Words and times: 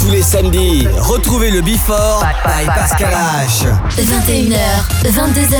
Tous 0.00 0.10
les 0.10 0.22
samedis, 0.22 0.86
retrouvez 1.00 1.50
le 1.50 1.62
Before 1.62 2.24
by 2.44 2.64
Pascal 2.66 3.12
H. 3.12 3.66
21h, 3.98 4.56
22h. 5.04 5.56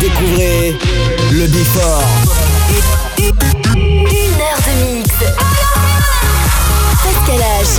Découvrez 0.00 0.76
le 1.30 1.46
Before. 1.46 2.02
Une 3.16 4.40
heure 4.40 4.60
de 4.66 4.96
mix. 4.96 5.10
Pascal 7.04 7.40
H. 7.62 7.70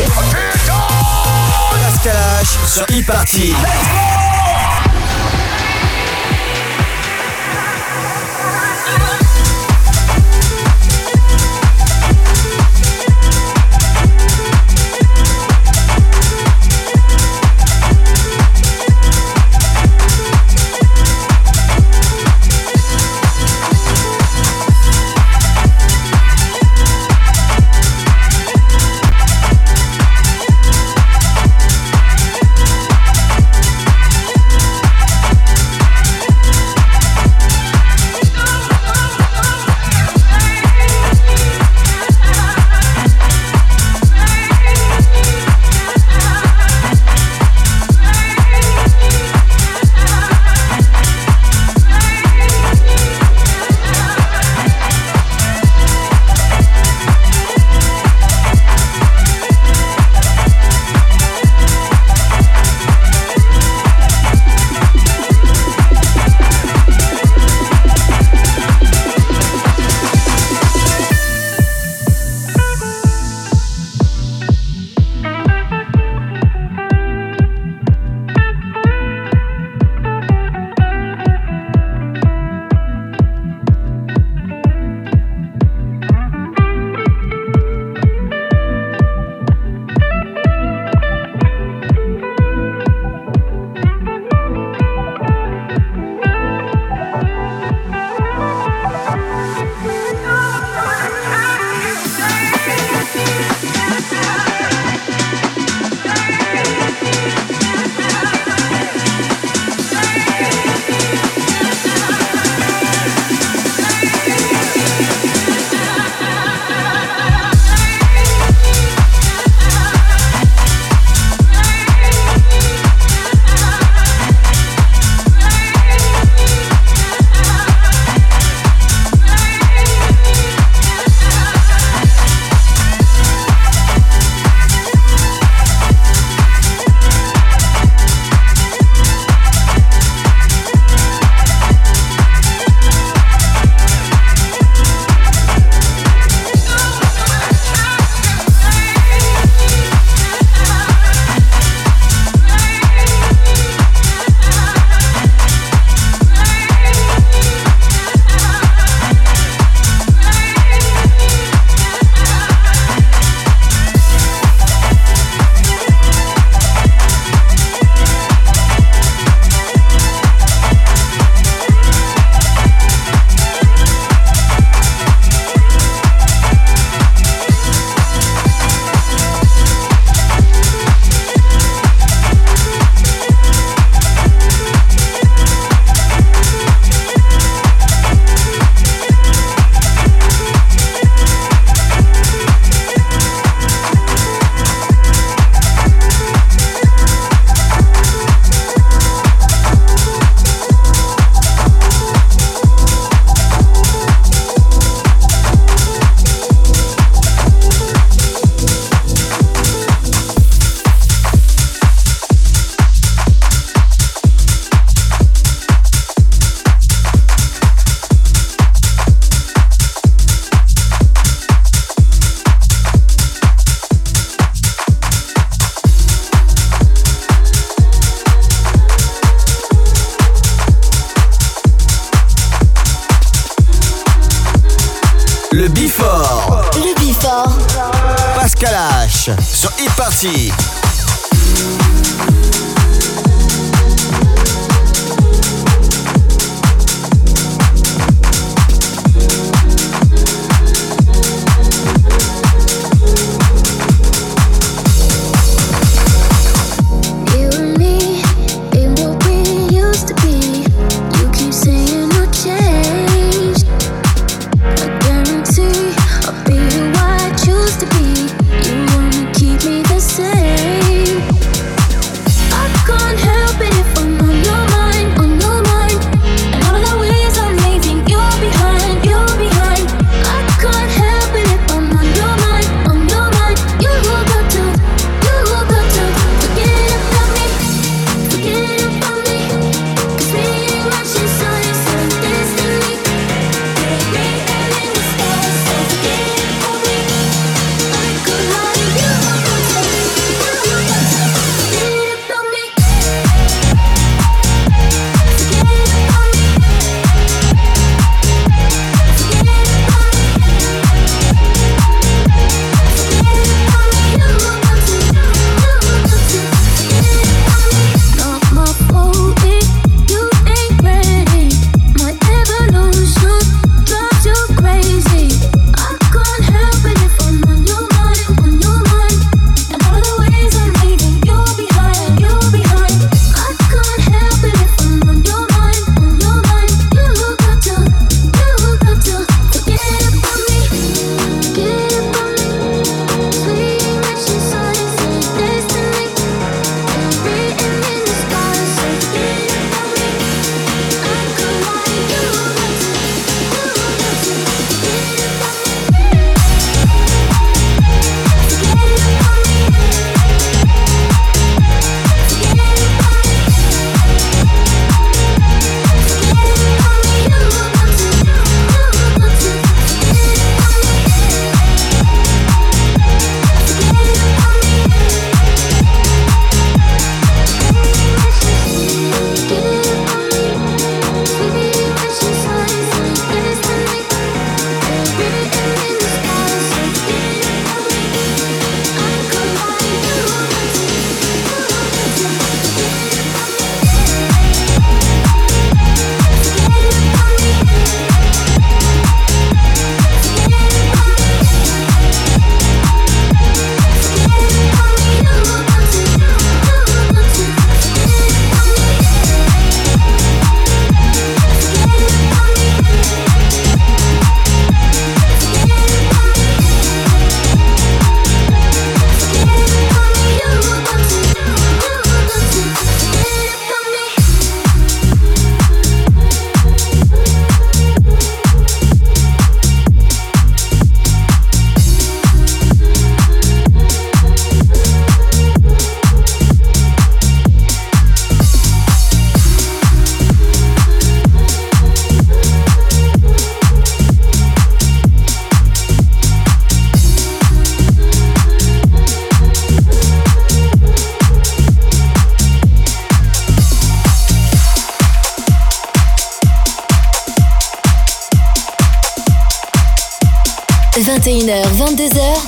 Pascal 1.84 2.16
H 2.42 2.70
sur 2.70 2.84
e-party. 2.84 3.54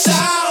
side. 0.00 0.49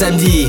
samedi. 0.00 0.39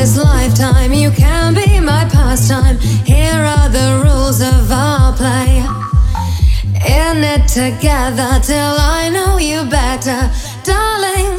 this 0.00 0.16
lifetime. 0.16 0.94
You 0.94 1.10
can 1.10 1.52
be 1.52 1.78
my 1.78 2.08
pastime. 2.10 2.78
Here 3.04 3.44
are 3.54 3.68
the 3.68 4.00
rules 4.02 4.40
of 4.40 4.72
our 4.72 5.12
play. 5.12 5.58
In 7.02 7.22
it 7.22 7.46
together 7.46 8.40
till 8.42 8.76
I 8.96 9.10
know 9.12 9.36
you 9.36 9.68
better. 9.68 10.20
Darling, 10.64 11.36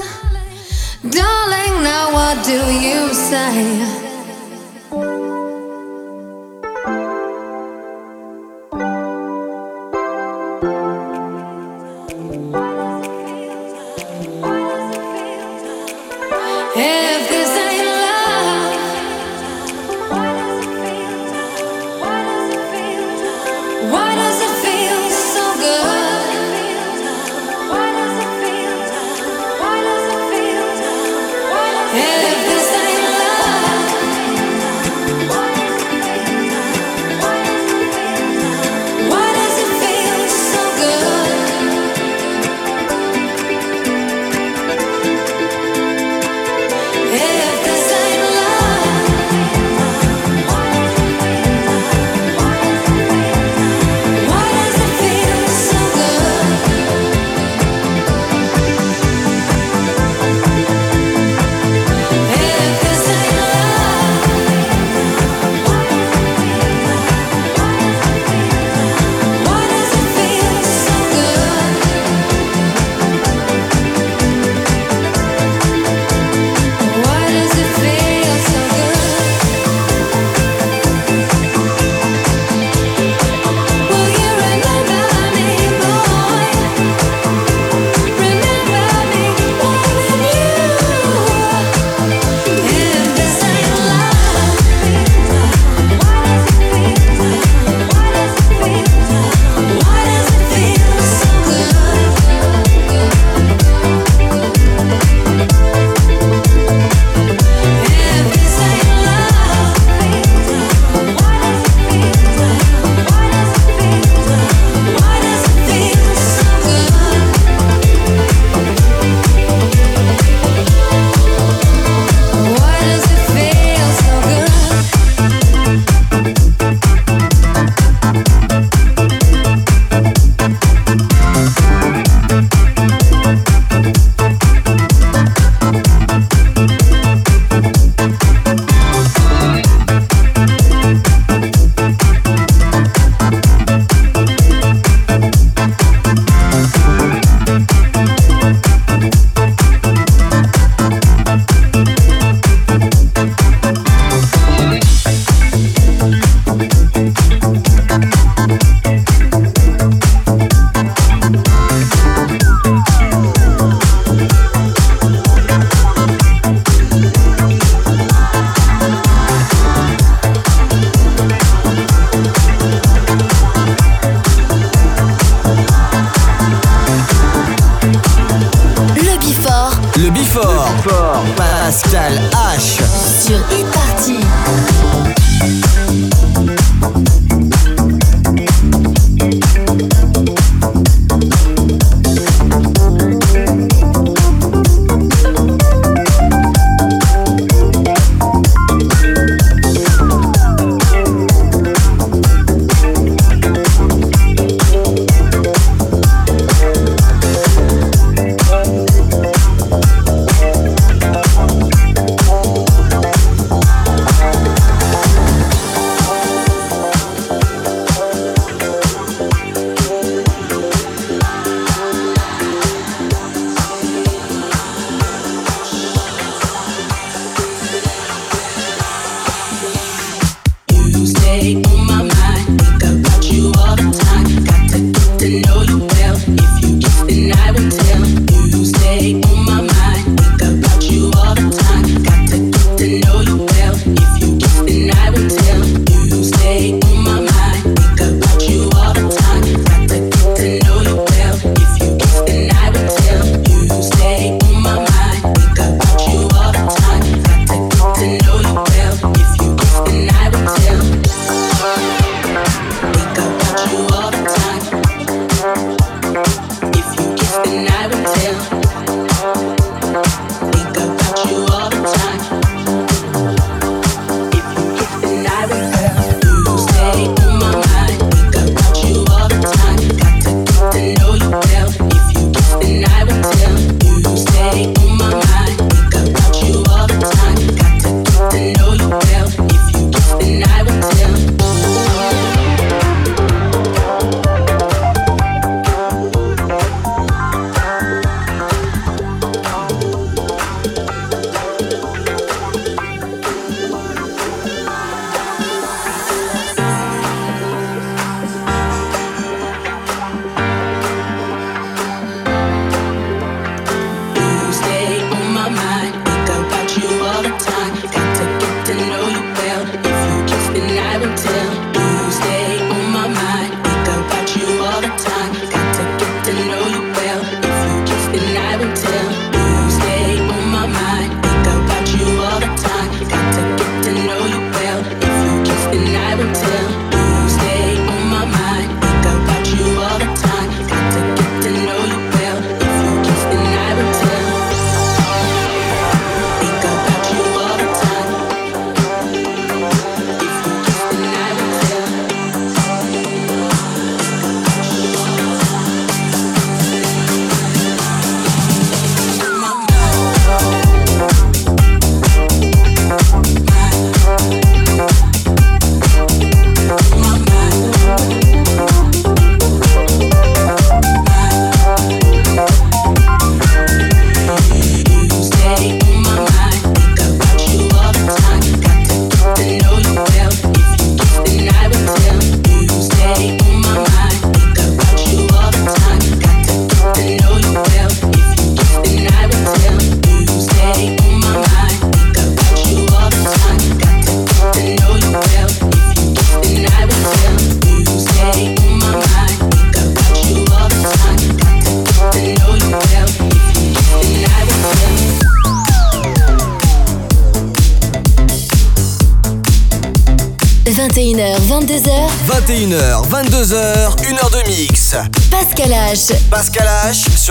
darling, 1.09 1.73
now 1.81 2.13
what 2.13 2.45
do 2.45 2.59
you 2.85 3.11
say? 3.13 4.10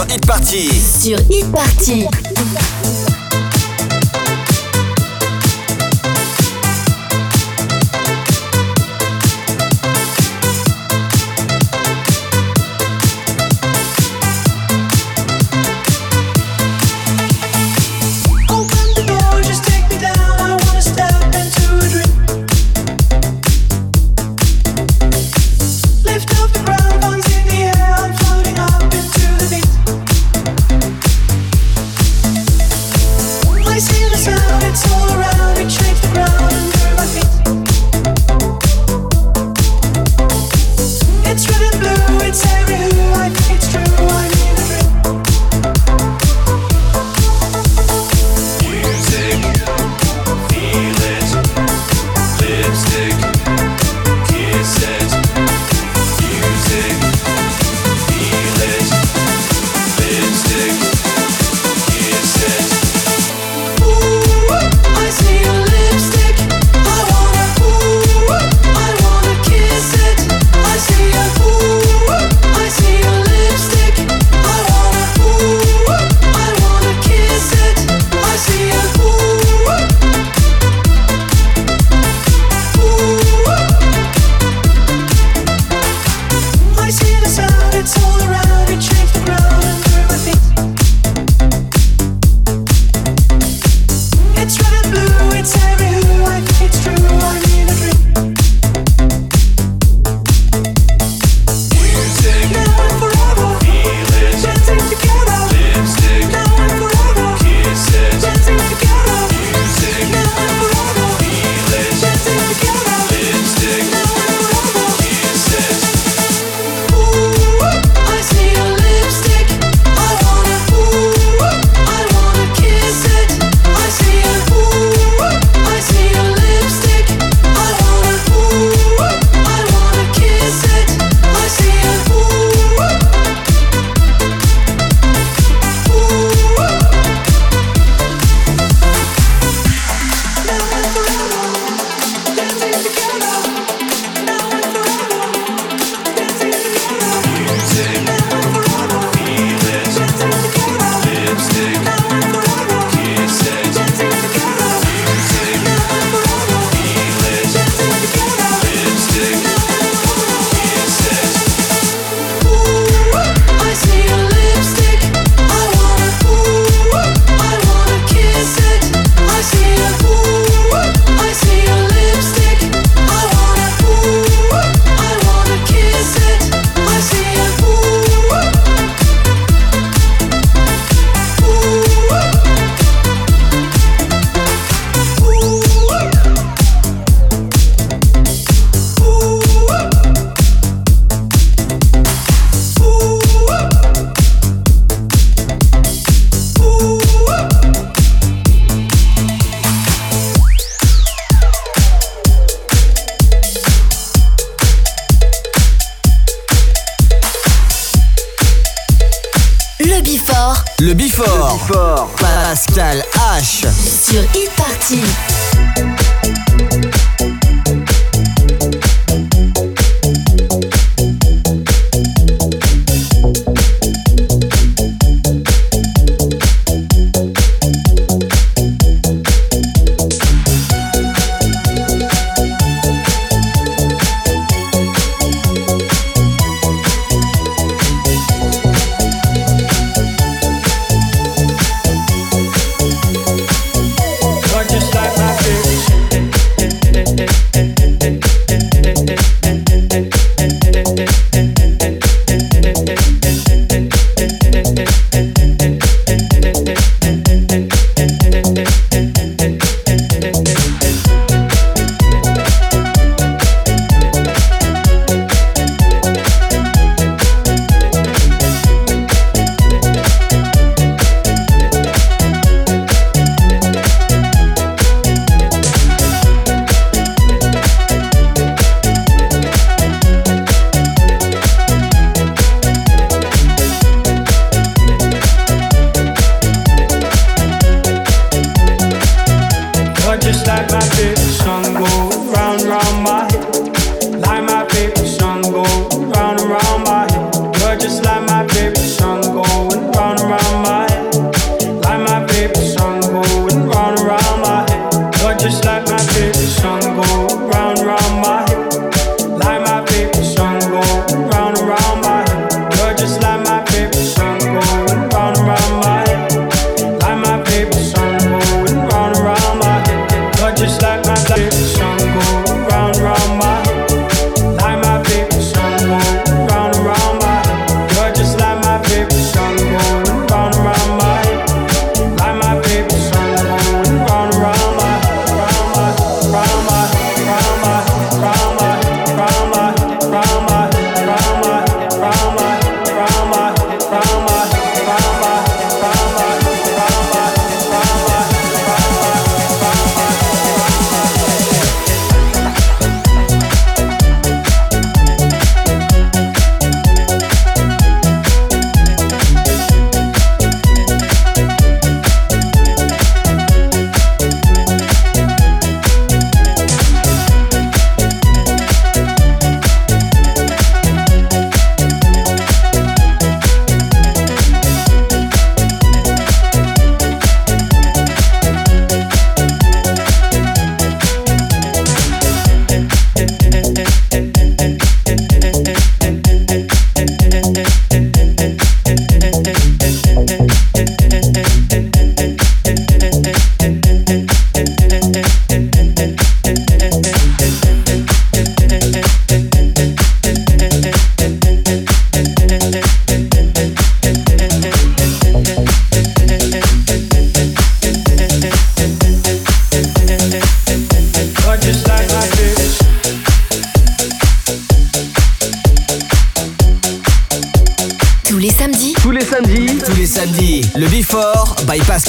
Sur 0.01 0.15
Hit 0.15 0.27
Party. 0.27 0.71
Sur 0.71 1.19
Hit 1.31 1.53
Party. 1.53 2.07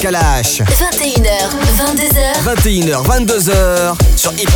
Pascal 0.02 0.16
H. 0.16 0.62
21h, 0.62 1.52
22h. 1.78 2.42
21h, 2.42 3.04
22h 3.06 3.94
sur 4.16 4.32
Hit 4.32 4.50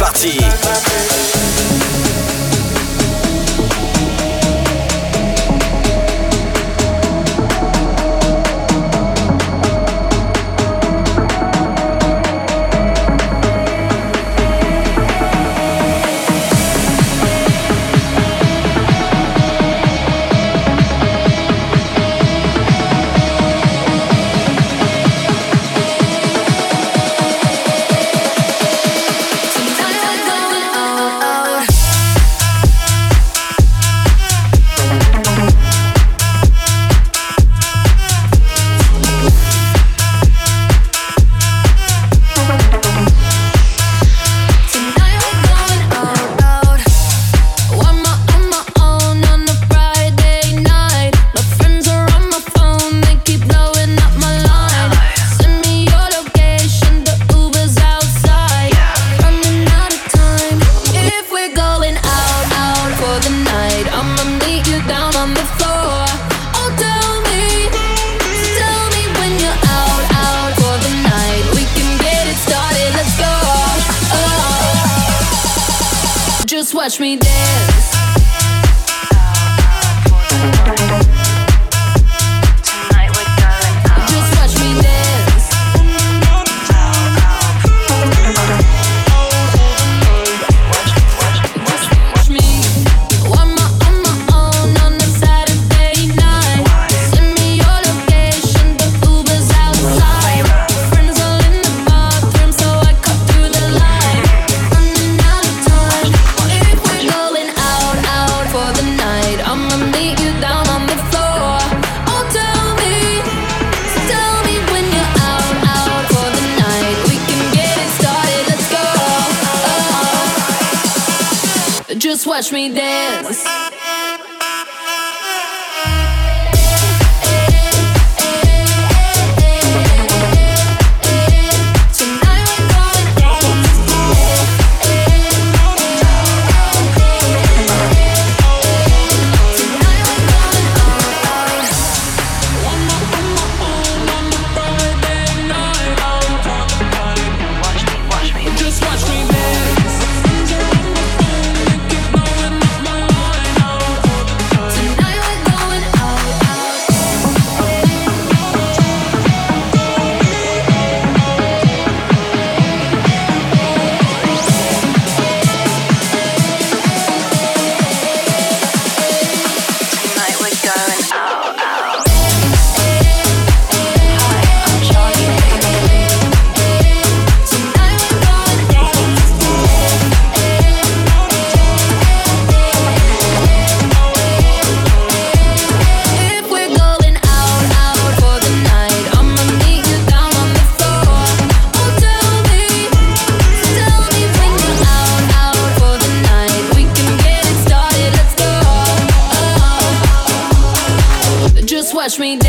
watch 202.07 202.21
me 202.21 202.46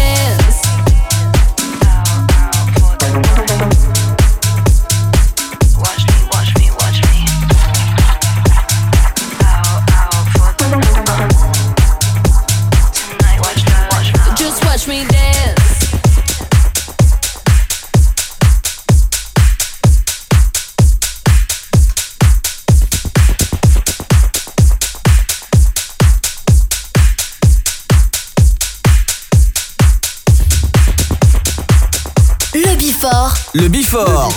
Le 33.67 33.71
Bifort. 33.71 34.31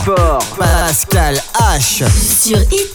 Pascal 0.59 1.41
H. 1.55 2.03
Sur 2.11 2.59
Hit 2.72 2.91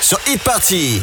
Sur 0.00 0.18
Hit 0.26 0.42
Party. 0.42 1.02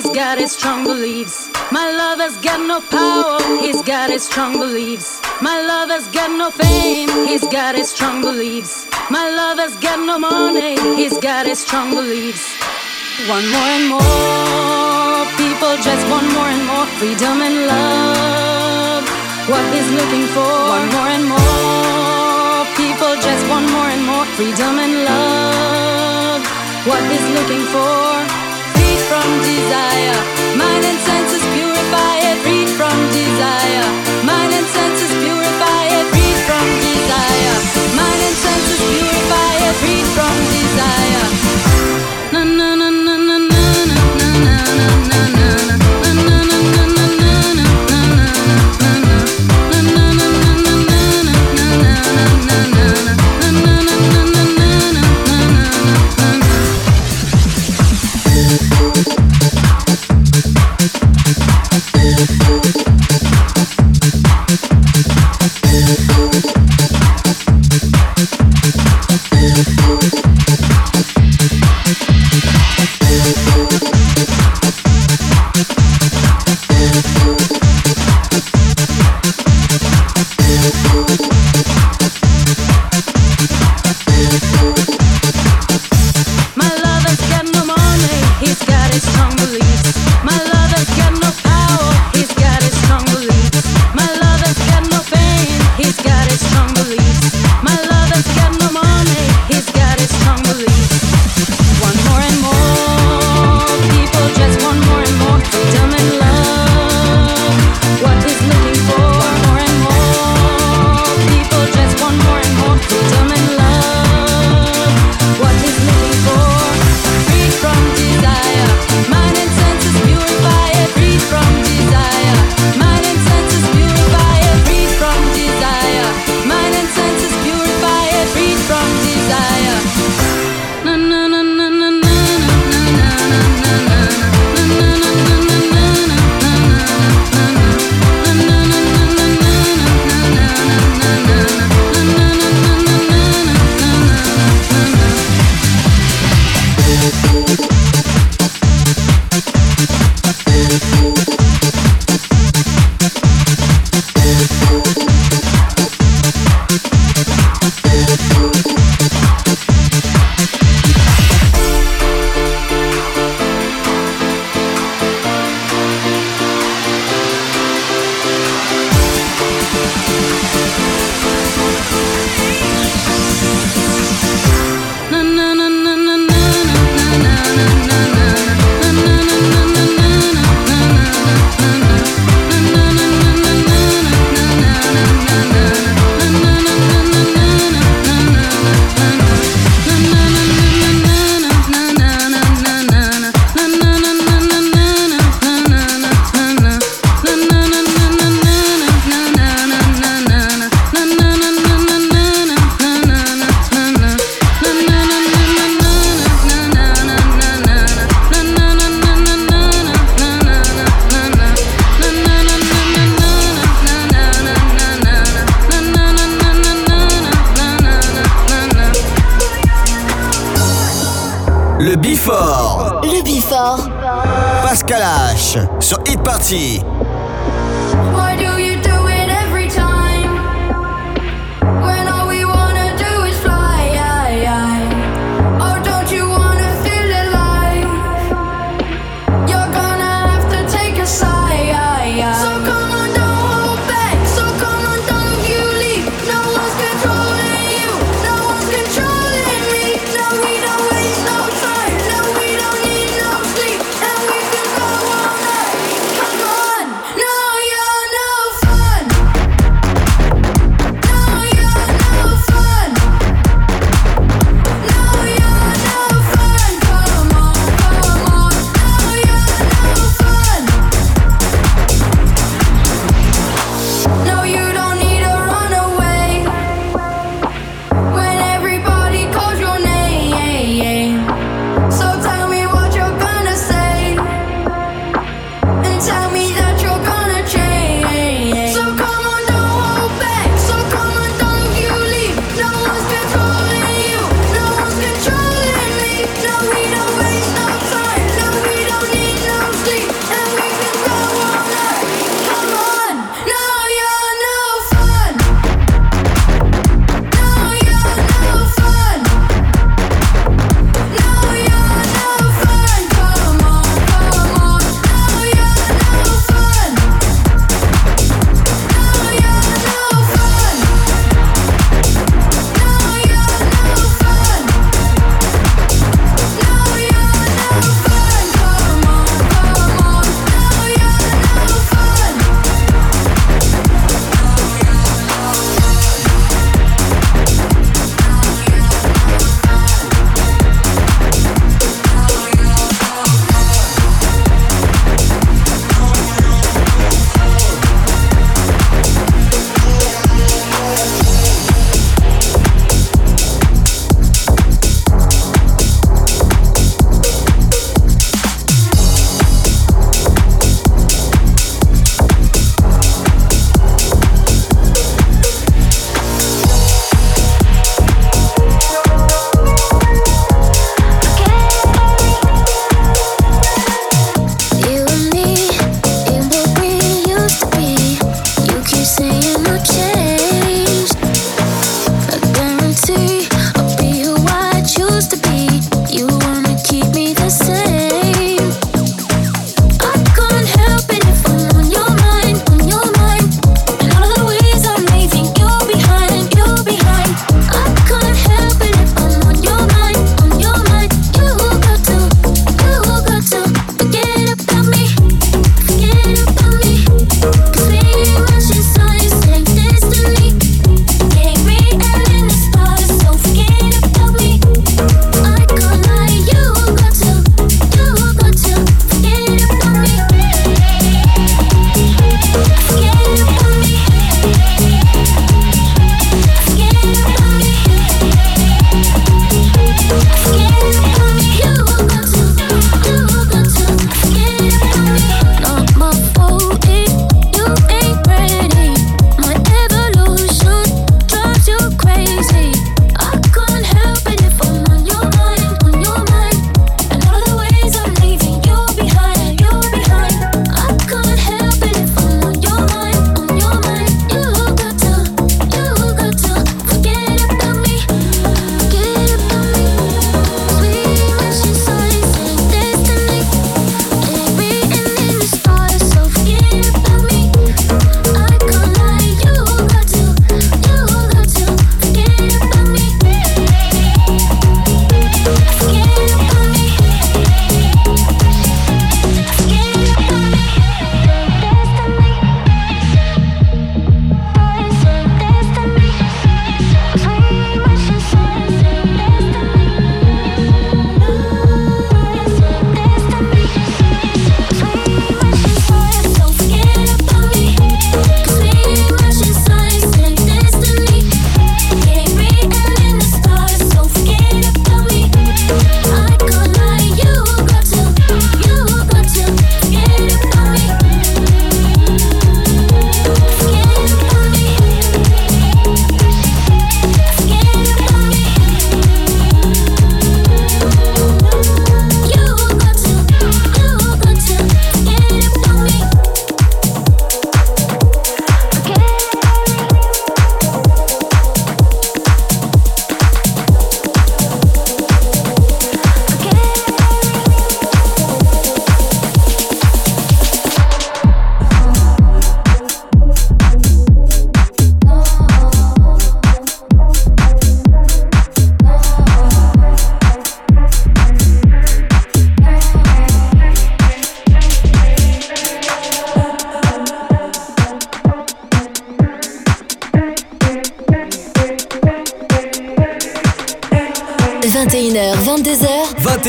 Has 0.00 0.14
got 0.14 0.38
his 0.38 0.52
strong 0.52 0.84
beliefs. 0.84 1.50
My 1.72 1.90
love 1.90 2.20
has 2.20 2.36
got 2.38 2.60
no 2.60 2.78
power, 2.80 3.40
he's 3.58 3.82
got 3.82 4.10
his 4.10 4.22
strong 4.22 4.52
beliefs. 4.52 5.20
My 5.42 5.58
love 5.60 5.90
has 5.90 6.06
got 6.14 6.30
no 6.30 6.50
fame, 6.50 7.10
he's 7.26 7.46
got 7.48 7.74
his 7.74 7.90
strong 7.90 8.20
beliefs. 8.20 8.86
My 9.10 9.28
love 9.28 9.58
has 9.58 9.74
got 9.78 9.98
no 9.98 10.16
money, 10.18 10.78
he's 10.94 11.18
got 11.18 11.46
his 11.46 11.58
strong 11.58 11.90
beliefs. 11.90 12.46
One 13.26 13.46
more 13.50 13.70
and 13.78 13.86
more 13.90 15.26
people 15.34 15.74
just 15.82 16.04
want 16.06 16.30
more 16.30 16.46
and 16.46 16.64
more 16.70 16.86
freedom 16.98 17.42
and 17.42 17.56
love. 17.66 19.04
What 19.50 19.64
he's 19.74 19.90
looking 19.98 20.26
for, 20.30 20.52
one 20.78 20.88
more 20.94 21.10
and 21.16 21.26
more 21.26 22.62
people 22.78 23.12
just 23.18 23.42
want 23.50 23.66
more 23.74 23.90
and 23.90 24.04
more 24.06 24.26
freedom 24.38 24.78
and 24.78 24.94
love. 25.10 26.42
What 26.86 27.02
he's 27.10 27.26
looking 27.34 27.64
for 27.74 28.47
from 29.08 29.28
desire. 29.40 30.20
Mind 30.56 30.84
and 30.84 30.98
senses 31.08 31.44
purify 31.54 32.14
it, 32.30 32.68
from 32.78 32.96
desire. 33.10 33.88
Mind 34.28 34.52
and 34.52 34.66
senses 34.76 35.12
purify 35.22 35.82
it, 35.98 36.06
from 36.46 36.66
desire. 36.86 37.56
Mind 37.98 38.20
and 38.28 38.36
senses 38.44 38.80
purify 38.90 39.52
it, 39.68 40.06
from 40.16 40.36
desire. 40.56 41.26
Na 42.32 42.44
na 42.44 42.68
na 42.76 42.88
na 42.90 43.16
na 43.16 43.38
na 43.38 43.38
na 43.48 44.28
na 44.44 44.58
na 45.08 45.20
na 45.68 45.76
na. 45.78 45.97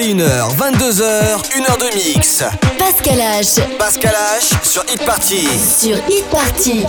21h, 0.10 0.55
22h, 0.57 1.03
1h 1.55 1.78
de 1.78 1.95
mix. 1.95 2.43
Pascal 2.80 3.20
H. 3.20 3.62
Pascal 3.78 4.16
H 4.39 4.55
sur 4.64 4.84
Hit 4.89 5.05
Party. 5.05 5.47
Sur 5.80 5.97
Hit 6.10 6.24
Party. 6.32 6.84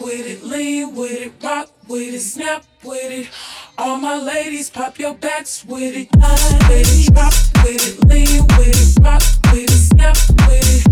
With 0.00 0.26
it, 0.26 0.42
lean 0.44 0.94
with 0.94 1.12
it, 1.12 1.32
rock 1.42 1.68
with 1.88 2.12
it, 2.14 2.20
snap 2.20 2.64
with 2.84 3.10
it. 3.10 3.28
All 3.78 3.96
my 3.96 4.18
ladies, 4.20 4.68
pop 4.68 4.98
your 4.98 5.14
backs 5.14 5.64
with 5.66 5.96
it. 5.96 6.08
Nine, 6.16 6.58
with 6.68 7.08
it, 7.08 7.14
drop 7.14 7.32
with 7.64 7.88
it, 7.88 8.04
lean 8.06 8.44
with 8.58 8.68
it, 8.68 9.02
rock 9.02 9.22
with 9.52 9.70
it, 9.70 9.70
snap 9.70 10.16
with 10.46 10.86
it. 10.86 10.91